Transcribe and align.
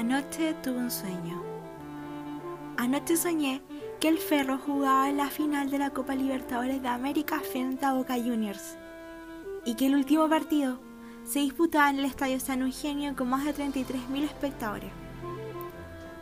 Anoche 0.00 0.54
tuve 0.62 0.78
un 0.78 0.90
sueño. 0.90 1.42
Anoche 2.78 3.18
soñé 3.18 3.60
que 4.00 4.08
el 4.08 4.16
Ferro 4.16 4.56
jugaba 4.56 5.10
en 5.10 5.18
la 5.18 5.28
final 5.28 5.70
de 5.70 5.76
la 5.76 5.90
Copa 5.90 6.14
Libertadores 6.14 6.80
de 6.80 6.88
América 6.88 7.38
frente 7.40 7.84
a 7.84 7.92
Boca 7.92 8.14
Juniors 8.14 8.78
y 9.66 9.74
que 9.74 9.88
el 9.88 9.94
último 9.94 10.26
partido 10.26 10.80
se 11.24 11.40
disputaba 11.40 11.90
en 11.90 11.98
el 11.98 12.06
Estadio 12.06 12.40
San 12.40 12.62
Eugenio 12.62 13.14
con 13.14 13.28
más 13.28 13.44
de 13.44 13.54
33.000 13.54 14.24
espectadores. 14.24 14.90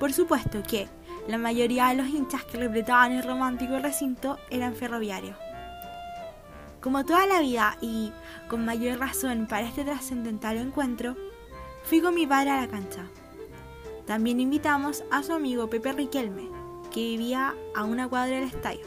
Por 0.00 0.12
supuesto 0.12 0.60
que 0.64 0.88
la 1.28 1.38
mayoría 1.38 1.86
de 1.86 2.02
los 2.02 2.08
hinchas 2.08 2.44
que 2.46 2.58
repletaban 2.58 3.12
el 3.12 3.22
romántico 3.22 3.78
recinto 3.78 4.38
eran 4.50 4.74
ferroviarios. 4.74 5.36
Como 6.80 7.04
toda 7.04 7.28
la 7.28 7.38
vida 7.38 7.78
y 7.80 8.10
con 8.48 8.64
mayor 8.64 8.98
razón 8.98 9.46
para 9.46 9.68
este 9.68 9.84
trascendental 9.84 10.56
encuentro, 10.56 11.14
fui 11.84 12.00
con 12.00 12.16
mi 12.16 12.26
padre 12.26 12.50
a 12.50 12.60
la 12.62 12.66
cancha. 12.66 13.08
También 14.08 14.40
invitamos 14.40 15.04
a 15.10 15.22
su 15.22 15.34
amigo 15.34 15.68
Pepe 15.68 15.92
Riquelme, 15.92 16.48
que 16.90 17.00
vivía 17.00 17.54
a 17.76 17.84
una 17.84 18.08
cuadra 18.08 18.36
del 18.36 18.44
estadio. 18.44 18.86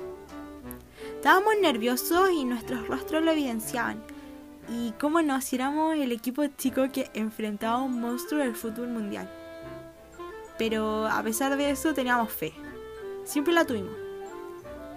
Estábamos 1.17 1.53
nerviosos 1.61 2.31
y 2.31 2.43
nuestros 2.43 2.87
rostros 2.87 3.23
lo 3.23 3.29
evidenciaban. 3.29 4.03
Y 4.67 4.93
cómo 4.93 5.21
no, 5.21 5.39
si 5.39 5.57
éramos 5.57 5.93
el 5.93 6.11
equipo 6.11 6.43
chico 6.47 6.91
que 6.91 7.11
enfrentaba 7.13 7.75
a 7.75 7.83
un 7.83 8.01
monstruo 8.01 8.41
del 8.41 8.55
fútbol 8.55 8.87
mundial. 8.87 9.29
Pero 10.57 11.05
a 11.05 11.21
pesar 11.21 11.55
de 11.55 11.69
eso 11.69 11.93
teníamos 11.93 12.31
fe. 12.31 12.51
Siempre 13.23 13.53
la 13.53 13.63
tuvimos. 13.63 13.93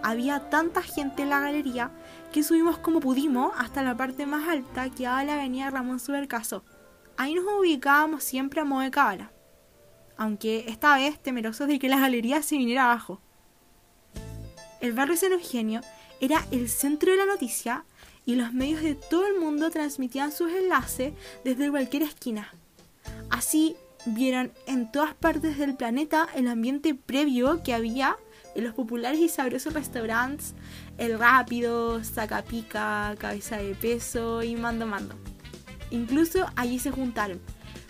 Había 0.02 0.48
tanta 0.48 0.80
gente 0.80 1.20
en 1.20 1.28
la 1.28 1.40
galería 1.40 1.90
que 2.32 2.42
subimos 2.42 2.78
como 2.78 3.00
pudimos 3.00 3.52
hasta 3.58 3.82
la 3.82 3.94
parte 3.94 4.24
más 4.24 4.48
alta 4.48 4.88
que 4.88 5.04
daba 5.04 5.22
la 5.24 5.34
avenida 5.34 5.68
Ramón 5.68 6.00
Subercaso. 6.00 6.64
Ahí 7.18 7.34
nos 7.34 7.44
ubicábamos 7.44 8.24
siempre 8.24 8.62
a 8.62 8.64
modo 8.64 8.80
de 8.80 8.90
cábala 8.90 9.33
aunque 10.16 10.64
esta 10.68 10.96
vez 10.96 11.22
temerosos 11.22 11.68
de 11.68 11.78
que 11.78 11.88
la 11.88 11.98
galería 11.98 12.42
se 12.42 12.56
viniera 12.56 12.84
abajo. 12.84 13.20
El 14.80 14.92
barrio 14.92 15.16
San 15.16 15.32
Eugenio 15.32 15.80
era 16.20 16.44
el 16.50 16.68
centro 16.68 17.10
de 17.12 17.18
la 17.18 17.26
noticia 17.26 17.84
y 18.26 18.36
los 18.36 18.52
medios 18.52 18.82
de 18.82 18.94
todo 18.94 19.26
el 19.26 19.38
mundo 19.38 19.70
transmitían 19.70 20.32
sus 20.32 20.50
enlaces 20.52 21.12
desde 21.44 21.70
cualquier 21.70 22.02
esquina. 22.02 22.54
Así 23.30 23.76
vieron 24.06 24.52
en 24.66 24.90
todas 24.90 25.14
partes 25.14 25.58
del 25.58 25.74
planeta 25.74 26.28
el 26.34 26.48
ambiente 26.48 26.94
previo 26.94 27.62
que 27.62 27.74
había 27.74 28.16
en 28.54 28.64
los 28.64 28.74
populares 28.74 29.20
y 29.20 29.28
sabrosos 29.28 29.74
restaurantes 29.74 30.54
El 30.98 31.18
Rápido, 31.18 32.02
Sacapica, 32.04 33.14
Cabeza 33.18 33.56
de 33.56 33.74
Peso 33.74 34.42
y 34.42 34.56
Mando 34.56 34.86
Mando. 34.86 35.16
Incluso 35.90 36.46
allí 36.56 36.78
se 36.78 36.90
juntaron 36.90 37.40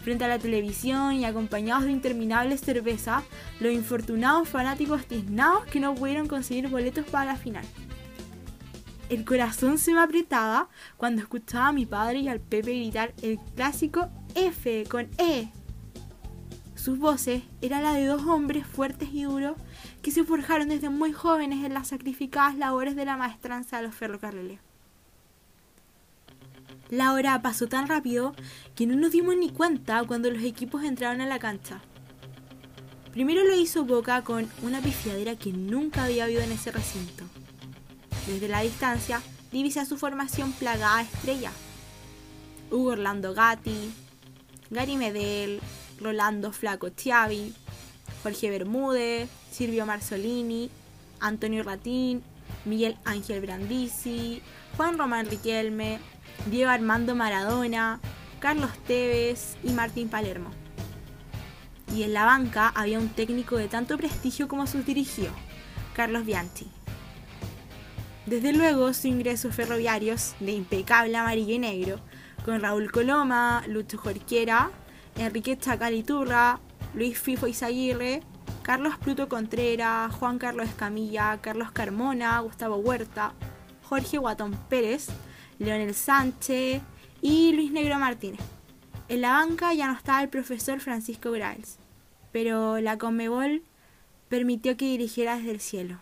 Frente 0.05 0.24
a 0.27 0.28
la 0.28 0.38
televisión 0.38 1.14
y 1.14 1.24
acompañados 1.24 1.84
de 1.84 1.92
interminables 1.92 2.60
cervezas, 2.60 3.24
los 3.58 3.72
infortunados 3.72 4.46
fanáticos 4.46 5.06
tiznados 5.06 5.64
que 5.64 5.80
no 5.80 5.94
pudieron 5.94 6.28
conseguir 6.28 6.69
boletos 6.69 7.06
para 7.06 7.33
la 7.33 7.36
final. 7.36 7.64
El 9.08 9.24
corazón 9.24 9.78
se 9.78 9.94
me 9.94 10.00
apretaba 10.00 10.69
cuando 10.98 11.22
escuchaba 11.22 11.69
a 11.69 11.72
mi 11.72 11.86
padre 11.86 12.19
y 12.19 12.28
al 12.28 12.41
Pepe 12.41 12.74
gritar 12.74 13.14
el 13.22 13.38
clásico 13.55 14.11
F 14.34 14.84
con 14.91 15.08
E. 15.16 15.48
Sus 16.74 16.98
voces 16.98 17.42
eran 17.62 17.83
la 17.83 17.94
de 17.94 18.05
dos 18.05 18.27
hombres 18.27 18.66
fuertes 18.66 19.08
y 19.11 19.22
duros 19.22 19.56
que 20.02 20.11
se 20.11 20.22
forjaron 20.22 20.68
desde 20.68 20.91
muy 20.91 21.14
jóvenes 21.14 21.64
en 21.64 21.72
las 21.72 21.89
sacrificadas 21.89 22.58
labores 22.58 22.94
de 22.94 23.06
la 23.06 23.16
maestranza 23.16 23.78
de 23.78 23.84
los 23.84 23.94
ferrocarriles. 23.94 24.61
La 26.94 27.12
hora 27.12 27.42
pasó 27.42 27.66
tan 27.66 27.88
rápido 27.88 28.36
que 28.76 28.86
no 28.86 28.94
nos 28.94 29.10
dimos 29.10 29.36
ni 29.36 29.50
cuenta 29.50 30.04
cuando 30.04 30.30
los 30.30 30.44
equipos 30.44 30.84
entraron 30.84 31.20
a 31.20 31.26
la 31.26 31.40
cancha. 31.40 31.80
Primero 33.10 33.42
lo 33.42 33.56
hizo 33.56 33.84
Boca 33.84 34.22
con 34.22 34.48
una 34.62 34.80
pifiadera 34.80 35.34
que 35.34 35.52
nunca 35.52 36.04
había 36.04 36.22
habido 36.22 36.42
en 36.42 36.52
ese 36.52 36.70
recinto. 36.70 37.24
Desde 38.28 38.46
la 38.46 38.60
distancia 38.60 39.20
divisa 39.50 39.84
su 39.86 39.96
formación 39.96 40.52
plagada 40.52 40.98
de 40.98 41.02
estrella. 41.02 41.50
Hugo 42.70 42.90
Orlando 42.90 43.34
Gatti, 43.34 43.92
Gary 44.70 44.96
Medel, 44.96 45.58
Rolando 46.00 46.52
Flaco 46.52 46.90
Chiavi, 46.90 47.54
Jorge 48.22 48.50
Bermúdez, 48.50 49.28
Silvio 49.50 49.84
Marzolini, 49.84 50.70
Antonio 51.18 51.64
Ratín, 51.64 52.22
Miguel 52.64 52.97
Ángel 53.05 53.41
Brandisi, 53.41 54.42
Juan 54.77 54.98
Román 54.98 55.27
Riquelme, 55.27 55.98
Diego 56.51 56.70
Armando 56.70 57.14
Maradona, 57.14 58.01
Carlos 58.41 58.70
Tevez 58.86 59.57
y 59.63 59.70
Martín 59.70 60.08
Palermo. 60.08 60.51
Y 61.95 62.02
en 62.02 62.13
la 62.13 62.25
banca 62.25 62.73
había 62.75 62.98
un 62.98 63.08
técnico 63.08 63.57
de 63.57 63.69
tanto 63.69 63.97
prestigio 63.97 64.48
como 64.48 64.67
sus 64.67 64.85
dirigió, 64.85 65.30
Carlos 65.95 66.25
Bianchi. 66.25 66.67
Desde 68.27 68.52
luego 68.52 68.92
su 68.95 69.07
ingreso 69.07 69.51
ferroviarios 69.51 70.35
de 70.41 70.52
impecable 70.52 71.17
amarillo 71.17 71.55
y 71.55 71.58
negro, 71.58 72.01
con 72.45 72.61
Raúl 72.61 72.91
Coloma, 72.91 73.63
Lucho 73.69 73.98
Jorquera, 73.98 74.70
Enrique 75.17 75.58
Chacaliturra, 75.58 76.58
Luis 76.95 77.19
Fifo 77.19 77.46
Izaguirre, 77.46 78.23
Carlos 78.64 78.97
Pluto 78.97 79.29
Contreras, 79.29 80.11
Juan 80.14 80.39
Carlos 80.39 80.67
Escamilla, 80.67 81.39
Carlos 81.42 81.70
Carmona, 81.70 82.41
Gustavo 82.41 82.77
Huerta, 82.77 83.35
Jorge 83.83 84.17
Guatón 84.17 84.57
Pérez, 84.70 85.08
Leonel 85.58 85.95
Sánchez 85.95 86.80
y 87.20 87.52
Luis 87.52 87.70
Negro 87.73 87.98
Martínez. 87.98 88.41
En 89.11 89.20
la 89.20 89.33
banca 89.33 89.75
ya 89.75 89.86
no 89.86 89.92
estaba 89.92 90.23
el 90.23 90.30
profesor 90.30 90.80
Francisco 90.80 91.30
Graels, 91.30 91.79
pero 92.33 92.80
la 92.80 92.97
Conmebol 92.97 93.63
permitió 94.30 94.79
que 94.79 94.86
dirigiera 94.86 95.36
desde 95.36 95.51
el 95.51 95.61
cielo. 95.61 96.01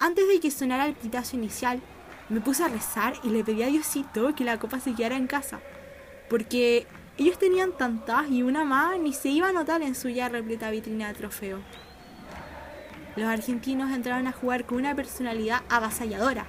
Antes 0.00 0.26
de 0.26 0.40
que 0.40 0.50
sonara 0.50 0.86
el 0.86 0.94
pitazo 0.94 1.36
inicial, 1.36 1.82
me 2.30 2.40
puse 2.40 2.64
a 2.64 2.68
rezar 2.68 3.12
y 3.22 3.28
le 3.28 3.44
pedí 3.44 3.62
a 3.62 3.66
Diosito 3.66 4.34
que 4.34 4.44
la 4.44 4.58
copa 4.58 4.80
se 4.80 4.94
quedara 4.94 5.18
en 5.18 5.26
casa, 5.26 5.60
porque 6.30 6.86
ellos 7.18 7.38
tenían 7.38 7.72
tantas 7.72 8.28
y 8.28 8.42
una 8.42 8.64
más 8.64 8.98
ni 8.98 9.12
se 9.12 9.30
iba 9.30 9.48
a 9.48 9.52
notar 9.52 9.80
en 9.82 9.94
su 9.94 10.10
ya 10.10 10.28
repleta 10.28 10.70
vitrina 10.70 11.08
de 11.08 11.14
trofeo. 11.14 11.60
Los 13.16 13.26
argentinos 13.26 13.90
entraron 13.90 14.26
a 14.26 14.32
jugar 14.32 14.66
con 14.66 14.78
una 14.78 14.94
personalidad 14.94 15.62
avasalladora, 15.70 16.46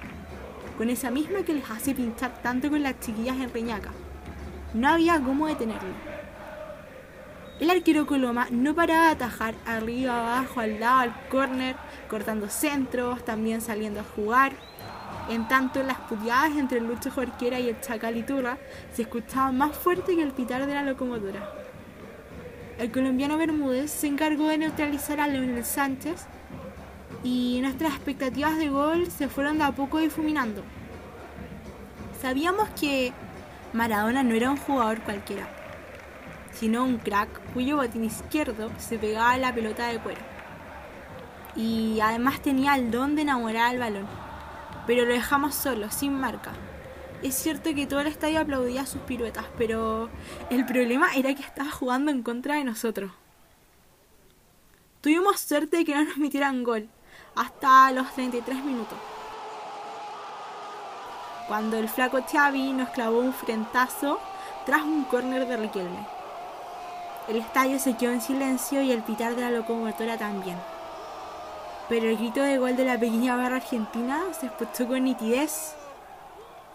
con 0.76 0.90
esa 0.90 1.10
misma 1.10 1.42
que 1.42 1.54
les 1.54 1.70
hace 1.70 1.94
pinchar 1.94 2.42
tanto 2.42 2.68
con 2.68 2.82
las 2.82 3.00
chiquillas 3.00 3.38
en 3.38 3.50
Reñaca. 3.50 3.90
No 4.74 4.88
había 4.88 5.18
cómo 5.20 5.46
detenerlo. 5.46 5.94
El 7.58 7.70
arquero 7.70 8.06
Coloma 8.06 8.46
no 8.50 8.74
paraba 8.74 9.06
de 9.06 9.12
atajar 9.12 9.54
arriba, 9.64 10.18
abajo, 10.18 10.60
al 10.60 10.78
lado, 10.78 10.98
al 11.00 11.28
córner, 11.28 11.76
cortando 12.08 12.50
centros, 12.50 13.24
también 13.24 13.62
saliendo 13.62 14.00
a 14.00 14.04
jugar. 14.04 14.52
En 15.28 15.46
tanto, 15.46 15.82
las 15.82 15.98
puteadas 15.98 16.56
entre 16.56 16.80
Lucho 16.80 17.10
Jorquera 17.10 17.60
y 17.60 17.68
el 17.68 17.80
Chacaliturra 17.80 18.56
se 18.92 19.02
escuchaban 19.02 19.58
más 19.58 19.76
fuerte 19.76 20.16
que 20.16 20.22
el 20.22 20.32
pitar 20.32 20.66
de 20.66 20.74
la 20.74 20.82
locomotora. 20.82 21.52
El 22.78 22.90
colombiano 22.90 23.36
Bermúdez 23.36 23.90
se 23.90 24.06
encargó 24.06 24.48
de 24.48 24.56
neutralizar 24.56 25.20
a 25.20 25.28
Leonel 25.28 25.64
Sánchez 25.64 26.26
y 27.22 27.58
nuestras 27.60 27.92
expectativas 27.92 28.56
de 28.56 28.68
gol 28.68 29.10
se 29.10 29.28
fueron 29.28 29.58
de 29.58 29.64
a 29.64 29.72
poco 29.72 29.98
difuminando. 29.98 30.62
Sabíamos 32.22 32.68
que 32.70 33.12
Maradona 33.72 34.22
no 34.22 34.34
era 34.34 34.50
un 34.50 34.56
jugador 34.56 35.00
cualquiera, 35.00 35.46
sino 36.52 36.84
un 36.84 36.98
crack 36.98 37.28
cuyo 37.52 37.76
botín 37.76 38.04
izquierdo 38.04 38.70
se 38.78 38.98
pegaba 38.98 39.32
a 39.32 39.38
la 39.38 39.54
pelota 39.54 39.88
de 39.88 39.98
cuero. 39.98 40.20
Y 41.54 41.98
además 42.00 42.40
tenía 42.40 42.76
el 42.76 42.90
don 42.90 43.14
de 43.14 43.22
enamorar 43.22 43.70
al 43.70 43.78
balón, 43.78 44.06
pero 44.88 45.04
lo 45.04 45.12
dejamos 45.12 45.54
solo, 45.54 45.90
sin 45.90 46.18
marca. 46.18 46.52
Es 47.22 47.34
cierto 47.34 47.74
que 47.74 47.86
todo 47.86 48.00
el 48.00 48.06
estadio 48.06 48.40
aplaudía 48.40 48.86
sus 48.86 49.02
piruetas, 49.02 49.44
pero 49.58 50.08
el 50.48 50.64
problema 50.64 51.14
era 51.14 51.34
que 51.34 51.42
estaba 51.42 51.70
jugando 51.70 52.10
en 52.10 52.22
contra 52.22 52.54
de 52.54 52.64
nosotros. 52.64 53.12
Tuvimos 55.02 55.40
suerte 55.40 55.76
de 55.76 55.84
que 55.84 55.94
no 55.94 56.04
nos 56.04 56.16
metieran 56.16 56.64
gol, 56.64 56.88
hasta 57.36 57.92
los 57.92 58.10
33 58.14 58.64
minutos. 58.64 58.96
Cuando 61.48 61.76
el 61.76 61.90
flaco 61.90 62.24
Xavi 62.26 62.72
nos 62.72 62.88
clavó 62.88 63.18
un 63.18 63.34
frentazo 63.34 64.18
tras 64.64 64.84
un 64.84 65.04
córner 65.04 65.46
de 65.46 65.58
Riquelme. 65.58 66.06
El 67.28 67.36
estadio 67.36 67.78
se 67.78 67.94
quedó 67.98 68.12
en 68.12 68.22
silencio 68.22 68.80
y 68.80 68.90
el 68.90 69.02
pitar 69.02 69.36
de 69.36 69.42
la 69.42 69.50
locomotora 69.50 70.16
también. 70.16 70.56
Pero 71.88 72.06
el 72.06 72.18
grito 72.18 72.42
de 72.42 72.58
gol 72.58 72.76
de 72.76 72.84
la 72.84 73.00
pequeña 73.00 73.34
barra 73.34 73.56
argentina 73.56 74.20
se 74.38 74.46
escuchó 74.46 74.86
con 74.86 75.04
nitidez 75.04 75.74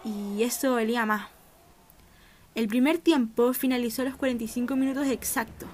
y 0.04 0.42
eso 0.42 0.70
dolía 0.70 1.06
más. 1.06 1.28
El 2.56 2.68
primer 2.68 2.98
tiempo 2.98 3.52
finalizó 3.52 4.02
a 4.02 4.06
los 4.06 4.16
45 4.16 4.74
minutos 4.76 5.06
exactos. 5.06 5.68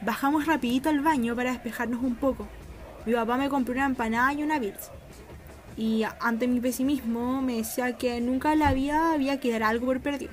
Bajamos 0.00 0.46
rapidito 0.46 0.88
al 0.88 1.00
baño 1.00 1.36
para 1.36 1.52
despejarnos 1.52 2.02
un 2.02 2.14
poco. 2.14 2.48
Mi 3.04 3.12
papá 3.12 3.36
me 3.36 3.50
compró 3.50 3.74
una 3.74 3.86
empanada 3.86 4.32
y 4.32 4.42
una 4.42 4.58
Bills. 4.58 4.90
Y 5.76 6.04
ante 6.20 6.48
mi 6.48 6.60
pesimismo 6.60 7.42
me 7.42 7.56
decía 7.56 7.96
que 7.96 8.20
nunca 8.20 8.54
la 8.54 8.72
vida 8.72 9.12
había 9.12 9.40
que 9.40 9.52
dar 9.52 9.62
algo 9.62 9.86
por 9.86 10.00
perdido. 10.00 10.32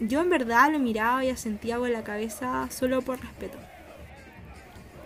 yo 0.00 0.20
en 0.20 0.28
verdad 0.28 0.72
lo 0.72 0.78
miraba 0.78 1.24
y 1.24 1.30
asentía 1.30 1.78
con 1.78 1.92
la 1.92 2.02
cabeza 2.02 2.68
solo 2.70 3.02
por 3.02 3.20
respeto. 3.20 3.58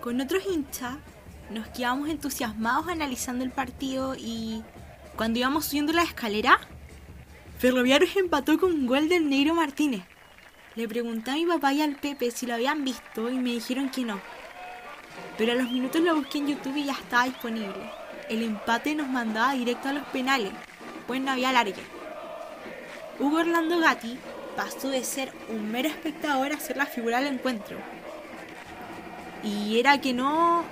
Con 0.00 0.20
otros 0.20 0.44
hinchas 0.46 0.96
nos 1.50 1.68
quedamos 1.68 2.08
entusiasmados 2.08 2.88
analizando 2.88 3.44
el 3.44 3.50
partido 3.50 4.14
y 4.16 4.62
cuando 5.16 5.38
íbamos 5.38 5.66
subiendo 5.66 5.92
la 5.92 6.02
escalera, 6.02 6.60
Ferroviarios 7.58 8.14
empató 8.16 8.58
con 8.58 8.72
un 8.72 8.86
gol 8.86 9.08
del 9.08 9.28
Negro 9.28 9.54
Martínez. 9.54 10.04
Le 10.76 10.86
pregunté 10.86 11.32
a 11.32 11.34
mi 11.34 11.46
papá 11.46 11.72
y 11.72 11.82
al 11.82 11.96
Pepe 11.96 12.30
si 12.30 12.46
lo 12.46 12.54
habían 12.54 12.84
visto 12.84 13.30
y 13.30 13.38
me 13.38 13.50
dijeron 13.50 13.90
que 13.90 14.02
no. 14.02 14.20
Pero 15.36 15.52
a 15.52 15.54
los 15.56 15.70
minutos 15.70 16.00
lo 16.02 16.14
busqué 16.14 16.38
en 16.38 16.48
YouTube 16.48 16.76
y 16.76 16.84
ya 16.84 16.92
estaba 16.92 17.24
disponible. 17.24 17.90
El 18.28 18.42
empate 18.42 18.94
nos 18.94 19.08
mandaba 19.08 19.54
directo 19.54 19.88
a 19.88 19.92
los 19.92 20.04
penales, 20.04 20.52
pues 21.06 21.20
no 21.20 21.32
había 21.32 21.50
largue. 21.50 21.82
Hugo 23.18 23.38
Orlando 23.38 23.80
Gatti 23.80 24.16
pasó 24.54 24.90
de 24.90 25.02
ser 25.02 25.32
un 25.48 25.72
mero 25.72 25.88
espectador 25.88 26.52
a 26.52 26.60
ser 26.60 26.76
la 26.76 26.86
figura 26.86 27.20
del 27.20 27.34
encuentro. 27.34 27.78
Y 29.42 29.80
era 29.80 30.00
que 30.00 30.12
no 30.12 30.64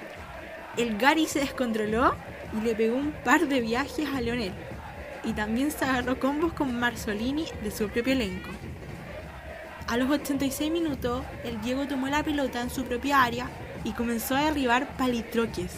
el 0.76 0.98
Gary 0.98 1.26
se 1.26 1.40
descontroló 1.40 2.14
y 2.56 2.64
le 2.64 2.74
pegó 2.74 2.96
un 2.96 3.12
par 3.12 3.48
de 3.48 3.60
viajes 3.60 4.08
a 4.14 4.20
Leonel. 4.20 4.52
Y 5.24 5.32
también 5.32 5.70
se 5.70 5.84
agarró 5.84 6.20
combos 6.20 6.52
con 6.52 6.78
Marzolini 6.78 7.46
de 7.62 7.70
su 7.70 7.88
propio 7.88 8.12
elenco. 8.12 8.50
A 9.88 9.96
los 9.96 10.10
86 10.10 10.70
minutos, 10.70 11.24
el 11.44 11.60
Diego 11.60 11.86
tomó 11.86 12.08
la 12.08 12.22
pelota 12.22 12.60
en 12.60 12.70
su 12.70 12.84
propia 12.84 13.22
área 13.22 13.48
y 13.84 13.92
comenzó 13.92 14.36
a 14.36 14.44
derribar 14.44 14.96
palitroques. 14.96 15.72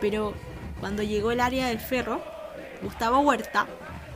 Pero 0.00 0.34
cuando 0.80 1.02
llegó 1.02 1.30
el 1.30 1.40
área 1.40 1.68
del 1.68 1.78
ferro, 1.78 2.22
Gustavo 2.82 3.20
Huerta 3.20 3.66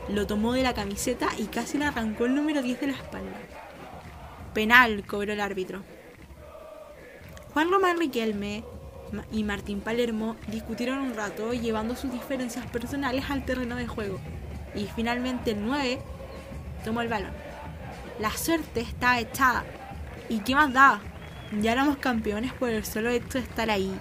lo 0.09 0.27
tomó 0.27 0.53
de 0.53 0.63
la 0.63 0.75
camiseta 0.75 1.29
y 1.39 1.45
casi 1.45 1.79
le 1.79 1.87
arrancó 1.87 2.27
el 2.27 2.35
número 2.35 2.63
10 2.63 2.81
de 2.81 2.87
la 2.89 2.95
espalda. 2.95 3.39
Penal 4.55 5.07
cobró 5.07 5.33
el 5.33 5.41
árbitro. 5.41 5.83
Juan 7.53 7.71
Román 7.71 7.99
Riquelme 7.99 8.65
y 9.33 9.45
Martín 9.45 9.81
Palermo 9.81 10.37
discutieron 10.49 10.99
un 10.99 11.15
rato 11.15 11.53
llevando 11.53 11.97
sus 11.97 12.13
diferencias 12.13 12.67
personales 12.67 13.31
al 13.31 13.45
terreno 13.45 13.77
de 13.77 13.87
juego. 13.87 14.21
Y 14.75 14.87
finalmente 14.95 15.53
el 15.53 15.65
9 15.65 16.01
tomó 16.85 17.01
el 17.01 17.09
balón. 17.09 17.33
La 18.19 18.31
suerte 18.31 18.81
estaba 18.81 19.19
echada. 19.19 19.65
¿Y 20.29 20.41
qué 20.41 20.55
más 20.55 20.73
da? 20.73 21.01
Ya 21.61 21.73
éramos 21.73 21.97
campeones 21.97 22.53
por 22.53 22.71
el 22.71 22.85
solo 22.85 23.11
hecho 23.11 23.39
de 23.39 23.45
estar 23.45 23.71
ahí. 23.71 23.99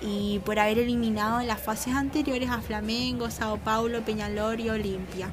Y 0.00 0.40
por 0.44 0.58
haber 0.58 0.78
eliminado 0.78 1.40
en 1.40 1.48
las 1.48 1.60
fases 1.60 1.94
anteriores 1.94 2.50
a 2.50 2.60
Flamengo, 2.60 3.30
Sao 3.30 3.56
Paulo, 3.56 4.02
Peñalor 4.02 4.60
y 4.60 4.70
Olimpia. 4.70 5.30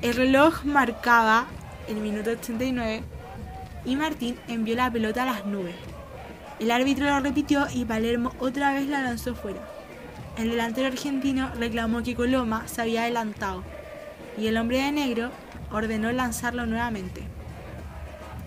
El 0.00 0.14
reloj 0.14 0.64
marcaba 0.64 1.46
el 1.86 1.96
minuto 1.96 2.30
89 2.30 3.02
y 3.84 3.96
Martín 3.96 4.38
envió 4.48 4.76
la 4.76 4.90
pelota 4.90 5.24
a 5.24 5.26
las 5.26 5.44
nubes. 5.44 5.74
El 6.60 6.70
árbitro 6.70 7.06
lo 7.06 7.20
repitió 7.20 7.66
y 7.74 7.86
Palermo 7.86 8.32
otra 8.38 8.74
vez 8.74 8.86
la 8.86 9.00
lanzó 9.00 9.34
fuera. 9.34 9.66
El 10.36 10.50
delantero 10.50 10.88
argentino 10.88 11.50
reclamó 11.58 12.02
que 12.02 12.14
Coloma 12.14 12.68
se 12.68 12.82
había 12.82 13.02
adelantado 13.02 13.64
y 14.36 14.46
el 14.46 14.58
hombre 14.58 14.78
de 14.82 14.92
negro 14.92 15.30
ordenó 15.72 16.12
lanzarlo 16.12 16.66
nuevamente. 16.66 17.22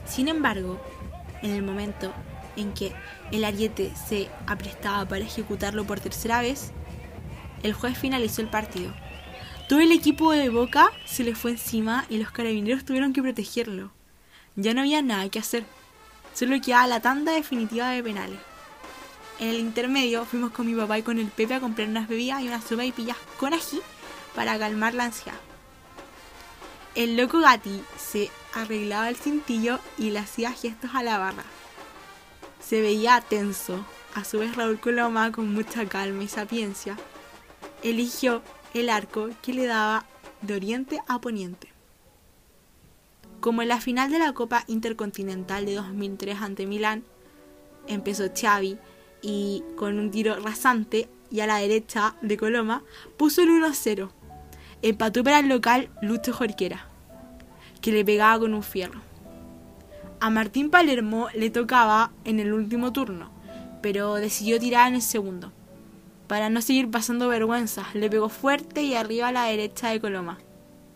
Sin 0.06 0.28
embargo, 0.28 0.80
en 1.42 1.52
el 1.52 1.64
momento 1.64 2.14
en 2.56 2.74
que 2.74 2.94
el 3.32 3.44
ariete 3.44 3.92
se 4.08 4.30
aprestaba 4.46 5.06
para 5.06 5.26
ejecutarlo 5.26 5.86
por 5.86 6.00
tercera 6.00 6.42
vez, 6.42 6.72
el 7.64 7.74
juez 7.74 7.98
finalizó 7.98 8.42
el 8.42 8.48
partido. 8.48 8.94
Todo 9.68 9.80
el 9.80 9.92
equipo 9.92 10.32
de 10.34 10.50
Boca 10.50 10.92
se 11.06 11.24
le 11.24 11.34
fue 11.34 11.52
encima 11.52 12.06
y 12.10 12.18
los 12.18 12.30
carabineros 12.30 12.86
tuvieron 12.86 13.12
que 13.12 13.24
protegerlo. 13.24 13.92
Ya 14.56 14.74
no 14.76 14.82
había 14.82 15.02
nada 15.02 15.28
que 15.30 15.40
hacer. 15.40 15.66
Solo 16.34 16.60
quedaba 16.62 16.88
la 16.88 17.00
tanda 17.00 17.32
definitiva 17.32 17.90
de 17.90 18.04
penales. 18.04 18.40
En 19.40 19.50
el 19.50 19.60
intermedio 19.60 20.26
fuimos 20.26 20.52
con 20.52 20.66
mi 20.66 20.76
papá 20.76 20.98
y 20.98 21.04
con 21.04 21.20
el 21.20 21.28
Pepe 21.28 21.56
a 21.56 21.60
comprar 21.60 21.88
unas 21.88 22.08
bebidas 22.08 22.42
y 22.42 22.48
unas 22.48 22.64
sopa 22.64 22.86
y 22.86 22.92
pillas 22.92 23.18
con 23.40 23.54
ají 23.54 23.82
para 24.36 24.58
calmar 24.58 24.94
la 24.94 25.06
ansiedad. 25.06 25.38
El 26.96 27.18
loco 27.18 27.40
Gatti 27.40 27.84
se 27.98 28.30
arreglaba 28.54 29.10
el 29.10 29.16
cintillo 29.16 29.80
y 29.98 30.12
le 30.12 30.20
hacía 30.20 30.52
gestos 30.52 30.92
a 30.94 31.04
la 31.04 31.18
barra. 31.18 31.44
Se 32.64 32.82
veía 32.82 33.22
tenso. 33.22 33.86
A 34.16 34.24
su 34.24 34.38
vez 34.38 34.56
Raúl 34.56 34.80
Coloma, 34.80 35.32
con 35.32 35.52
mucha 35.52 35.88
calma 35.88 36.24
y 36.24 36.28
sapiencia, 36.28 36.96
eligió 37.82 38.44
el 38.76 38.90
arco 38.90 39.30
que 39.42 39.54
le 39.54 39.66
daba 39.66 40.06
de 40.42 40.54
oriente 40.54 41.00
a 41.08 41.20
poniente. 41.20 41.73
Como 43.44 43.62
en 43.62 43.68
la 43.68 43.82
final 43.82 44.10
de 44.10 44.20
la 44.20 44.32
Copa 44.32 44.64
Intercontinental 44.68 45.66
de 45.66 45.76
2003 45.76 46.42
ante 46.42 46.66
Milán, 46.66 47.04
empezó 47.88 48.24
Xavi 48.34 48.78
y 49.22 49.62
con 49.76 50.00
un 50.00 50.12
tiro 50.12 50.40
rasante 50.40 51.10
y 51.30 51.42
a 51.42 51.48
la 51.48 51.58
derecha 51.58 52.16
de 52.22 52.38
Coloma 52.38 52.84
puso 53.18 53.42
el 53.42 53.50
1-0. 53.50 54.12
Empató 54.82 55.26
para 55.26 55.40
el 55.40 55.50
local 55.50 55.90
Lucho 56.02 56.32
Jorquera, 56.32 56.88
que 57.82 57.92
le 57.92 58.06
pegaba 58.06 58.40
con 58.40 58.54
un 58.54 58.64
fierro. 58.64 59.02
A 60.22 60.30
Martín 60.30 60.70
Palermo 60.70 61.28
le 61.36 61.50
tocaba 61.50 62.14
en 62.24 62.40
el 62.40 62.54
último 62.54 62.94
turno, 62.94 63.30
pero 63.82 64.14
decidió 64.14 64.58
tirar 64.58 64.88
en 64.88 64.96
el 64.96 65.02
segundo. 65.02 65.52
Para 66.28 66.50
no 66.50 66.62
seguir 66.62 66.90
pasando 66.90 67.28
vergüenzas, 67.28 67.94
le 67.94 68.10
pegó 68.10 68.30
fuerte 68.30 68.84
y 68.84 68.96
arriba 68.96 69.28
a 69.28 69.34
la 69.34 69.44
derecha 69.44 69.90
de 69.90 70.00
Coloma. 70.00 70.38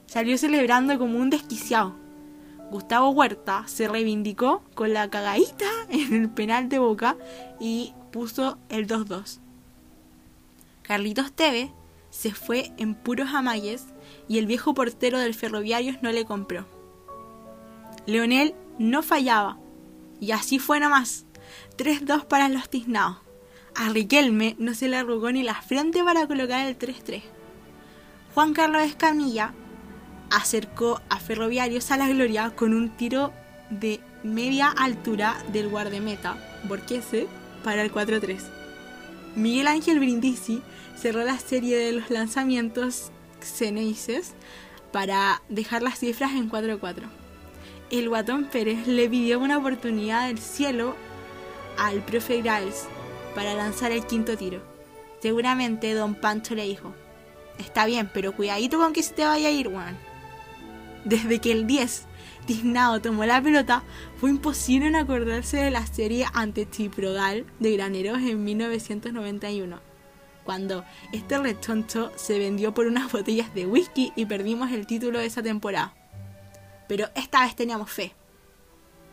Salió 0.06 0.38
celebrando 0.38 0.98
como 0.98 1.20
un 1.20 1.30
desquiciado 1.30 2.07
Gustavo 2.70 3.10
Huerta 3.10 3.64
se 3.68 3.88
reivindicó 3.88 4.64
con 4.76 4.94
la 4.94 5.10
cagadita 5.10 5.70
en 5.90 6.14
el 6.14 6.30
penal 6.30 6.70
de 6.70 6.80
Boca 6.80 7.18
y 7.60 7.94
puso 8.12 8.58
el 8.70 8.88
2-2. 8.88 9.40
Carlitos 10.82 11.32
Teve 11.32 11.72
se 12.10 12.34
fue 12.34 12.72
en 12.78 12.96
puros 12.96 13.30
amayes 13.34 13.88
y 14.28 14.38
el 14.38 14.46
viejo 14.46 14.74
portero 14.74 15.20
del 15.20 15.34
Ferroviarios 15.34 15.98
no 16.02 16.12
le 16.12 16.26
compró. 16.26 16.66
Leonel 18.06 18.56
no 18.80 19.04
fallaba 19.04 19.58
y 20.20 20.32
así 20.32 20.60
fue 20.60 20.80
nomás. 20.80 21.26
3-2 21.78 22.26
para 22.26 22.50
los 22.50 22.70
tiznados. 22.70 23.18
A 23.76 23.90
Riquelme 23.90 24.56
no 24.58 24.74
se 24.74 24.88
le 24.88 24.98
arrugó 24.98 25.32
ni 25.32 25.44
la 25.44 25.62
frente 25.62 26.04
para 26.04 26.26
colocar 26.26 26.66
el 26.66 26.78
3-3. 26.78 27.22
Juan 28.34 28.54
Carlos 28.54 28.84
Escamilla 28.84 29.54
acercó 30.32 31.02
a 31.10 31.20
Ferroviarios 31.20 31.92
a 31.92 31.98
la 31.98 32.08
gloria 32.10 32.52
con 32.56 32.74
un 32.74 32.90
tiro 32.90 33.34
de 33.70 34.00
media 34.24 34.70
altura 34.70 35.38
del 35.52 35.70
guardameta 35.70 36.38
Borquese 36.64 37.28
para 37.64 37.82
el 37.82 37.92
4-3. 37.92 38.40
Miguel 39.36 39.68
Ángel 39.68 40.00
Brindisi 40.00 40.62
cerró 40.96 41.24
la 41.24 41.38
serie 41.38 41.78
de 41.78 41.92
los 41.92 42.10
lanzamientos 42.10 43.12
Xeneises 43.42 44.34
para 44.92 45.42
dejar 45.50 45.84
las 45.84 46.00
cifras 46.00 46.32
en 46.32 46.50
4-4. 46.50 47.04
El 47.92 48.10
Guatón 48.10 48.46
Pérez 48.46 48.88
le 48.88 49.08
pidió 49.10 49.40
una 49.40 49.58
oportunidad 49.58 50.28
del 50.28 50.40
cielo 50.40 50.96
al 51.78 52.04
profe 52.04 52.42
Grals 52.42 52.86
para 53.36 53.54
lanzar 53.54 53.92
el 53.92 54.06
quinto 54.06 54.36
tiro. 54.36 54.62
Seguramente 55.22 55.94
don 55.94 56.16
Pancho 56.16 56.56
le 56.56 56.64
dijo, 56.64 56.94
está 57.60 57.86
bien, 57.86 58.10
pero 58.14 58.36
cuidadito 58.36 58.78
con 58.78 58.94
que 58.94 59.04
se 59.04 59.14
te 59.14 59.26
vaya 59.26 59.48
a 59.48 59.52
ir, 59.52 59.70
Juan. 59.70 59.98
Desde 61.06 61.40
que 61.40 61.52
el 61.52 61.68
10 61.68 62.08
Tiznado 62.48 63.02
tomó 63.02 63.26
la 63.26 63.42
pelota, 63.42 63.84
fue 64.16 64.30
imposible 64.30 64.90
no 64.90 65.00
acordarse 65.00 65.58
de 65.58 65.70
la 65.70 65.86
serie 65.86 66.26
ante 66.34 66.68
Chiprogal 66.68 67.46
de 67.60 67.74
Graneros 67.74 68.20
en 68.20 68.42
1991, 68.42 69.82
cuando 70.46 70.86
este 71.12 71.38
rechoncho 71.38 72.10
se 72.16 72.40
vendió 72.40 72.74
por 72.74 72.88
unas 72.88 73.12
botellas 73.12 73.54
de 73.54 73.68
whisky 73.68 74.14
y 74.16 74.28
perdimos 74.28 74.72
el 74.72 74.88
título 74.88 75.20
de 75.20 75.26
esa 75.26 75.44
temporada. 75.44 75.94
Pero 76.88 77.10
esta 77.16 77.42
vez 77.42 77.54
teníamos 77.54 77.92
fe. 77.92 78.14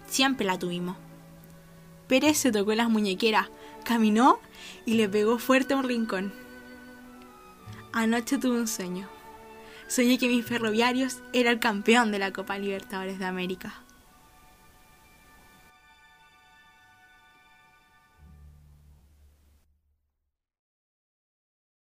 Siempre 0.07 0.47
la 0.47 0.57
tuvimos. 0.57 0.97
Pérez 2.07 2.38
se 2.38 2.53
tocó 2.53 2.73
las 2.75 2.88
muñequeras, 2.88 3.49
caminó 3.85 4.38
y 4.87 4.95
le 4.95 5.09
pegó 5.09 5.41
fuerte 5.41 5.75
a 5.75 5.79
un 5.79 5.88
rincón. 5.88 6.33
Anoche 7.93 8.38
tuve 8.38 8.61
un 8.61 8.69
sueño 8.69 9.09
soñé 9.87 10.19
que 10.19 10.29
mis 10.29 10.45
ferroviarios 10.45 11.21
era 11.33 11.50
el 11.50 11.59
campeón 11.59 12.12
de 12.12 12.19
la 12.19 12.33
Copa 12.33 12.59
Libertadores 12.59 13.19
de 13.19 13.25
América. 13.25 13.84